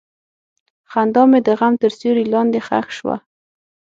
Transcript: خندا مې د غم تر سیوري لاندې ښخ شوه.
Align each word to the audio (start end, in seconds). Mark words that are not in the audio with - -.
خندا 0.91 1.23
مې 1.31 1.39
د 1.47 1.49
غم 1.59 1.73
تر 1.81 1.91
سیوري 1.99 2.25
لاندې 2.33 2.59
ښخ 2.67 2.87
شوه. 2.97 3.15